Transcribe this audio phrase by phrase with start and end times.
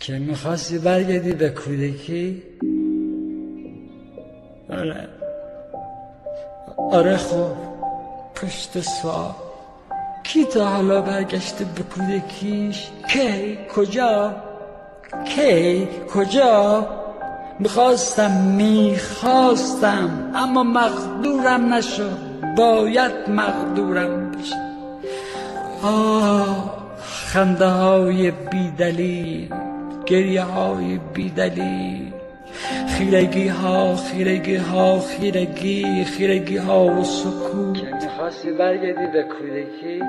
[0.00, 2.42] که می‌خواستی برگردی به کودکی؟
[4.70, 5.08] آره
[6.76, 7.52] آره خب.
[8.34, 9.34] پشت سوال.
[10.22, 14.34] کی تا حالا برگشته به کودکیش؟ کی؟ کجا؟
[15.24, 16.86] کی؟ کجا؟
[17.58, 22.18] می‌خواستم می‌خواستم اما مقدورم نشد.
[22.56, 24.56] باید مقدورم بشه
[25.82, 29.54] آه خنده های بیدلیل.
[30.10, 32.12] گریه های بیدلیل
[32.88, 37.76] خیرگی ها خیرگی ها خیرگی خیرگی ها و سکوت.
[37.76, 40.00] که می‌خواستی برگردی به کودکی؟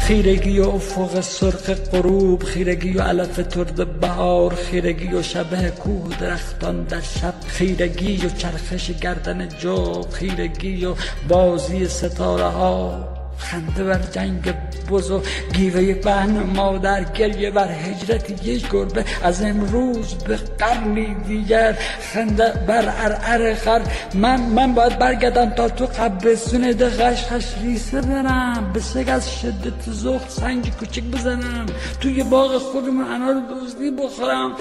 [0.00, 6.84] خیرگی و افق سرخ غروب خیرگی و علف ترد بهار خیرگی و شبه کوه درختان
[6.84, 7.34] در شب.
[7.46, 10.94] خیرگی و چرخش گردن جو خیرگی و
[11.28, 14.54] بازی ستاره ها خنده بر جنگ
[14.90, 15.22] بز و
[15.54, 19.04] گیوه بهن مادر گریه بر هجرت یک گربه.
[19.22, 21.78] از امروز به قرنی دیگر
[22.12, 23.80] خنده بر ارعر خر.
[24.14, 28.70] من من باید برگردم تا تو قبستون دقش خش ریسه برم.
[28.74, 31.66] به سگ از شدت زخت سنگ کوچک بزنم.
[32.00, 34.52] توی باغ خودم انار دوزدی بخورم.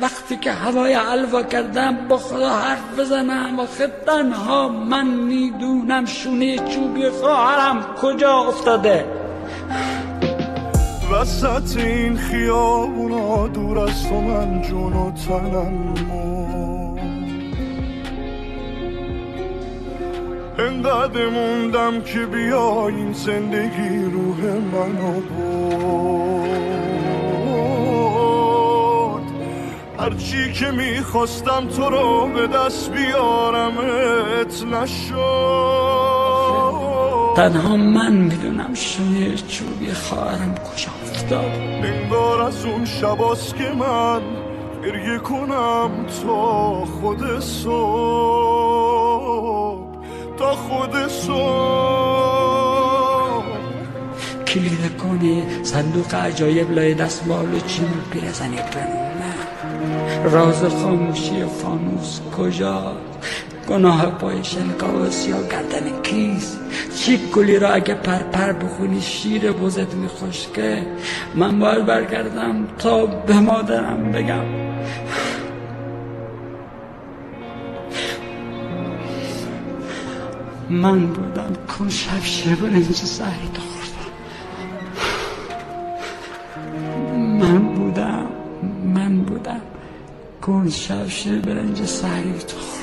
[0.00, 3.60] وقتی که هوای حلوا کردم با خدا حرف بزنم.
[3.60, 9.04] آخه تنها من می‌دونم شونه چوبی خواهرم کجا افتاده.
[11.12, 15.94] وسط این خیابونا دور از تو من جون و تنم
[20.58, 24.40] انقدر موندم که بیا این زندگی روح
[24.72, 25.44] منو برد.
[29.98, 36.23] هرچی که می‌خواستم تو رو به دست بیارمت نشد.
[37.36, 41.44] تنها من می‌دونم شوی چوبی خواهرم کجا افتاد
[41.84, 44.20] انگار از اون شباست که من
[44.84, 45.90] گریه کنم
[46.22, 47.74] تا خود صبح.
[50.38, 51.84] تا خود صبح.
[54.46, 62.92] کلید کنی صندوق عجایب لای دستمال و چین پیرزنی به راز خاموشی فانوس کجا
[63.68, 66.58] گناه پای شنکا و سیاه گردن کیست
[66.96, 70.86] چی کلی را اگه پر پر بخونی شیر بزت میخوشکه
[71.34, 74.44] من باید برگردم تا به مادرم بگم.
[80.70, 84.10] من بودم کن شب شب برنج سهری خوردم.
[87.40, 88.26] من بودم
[88.94, 89.60] من بودم.
[90.42, 92.73] کن شب شب برنج سهری خوردم.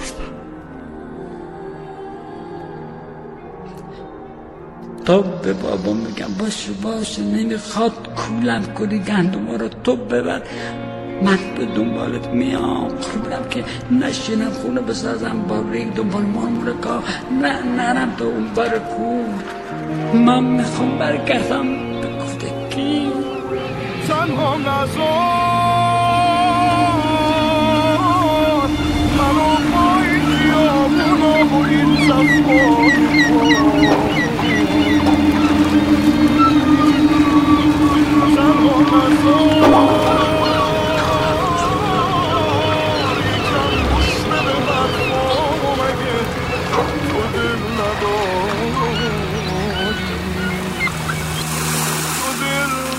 [5.06, 10.42] تا به بابا میگم باشه باشه نمی‌خواد کولم کنی گندم رو تو ببر.
[11.24, 12.88] من به دنبالت میام.
[12.88, 17.04] خودم که نشینم خونه بسازم با ریگ دنبال مامورکا.
[17.42, 19.24] نه نرم تو اون بر کو
[20.18, 21.68] من می‌خوام برگردم
[22.02, 23.12] به کودکی.
[24.08, 25.61] تنها نزار.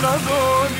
[0.02, 0.74] نداری.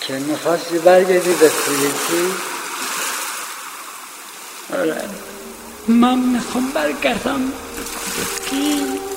[0.00, 2.34] تو که می‌خواستی برگردی به کودکی
[4.72, 5.08] آره.
[5.88, 9.13] من می‌خوام برگردم به کودکی